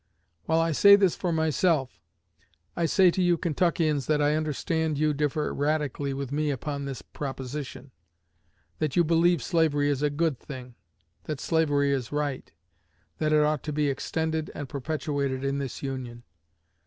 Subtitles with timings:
[0.45, 2.01] While I say this for myself,
[2.75, 7.03] I say to you Kentuckians, that I understand you differ radically with me upon this
[7.03, 7.91] proposition;
[8.79, 10.73] that you believe slavery is a good thing;
[11.25, 12.51] that slavery is right;
[13.19, 16.23] that it ought to be extended and perpetuated in this Union.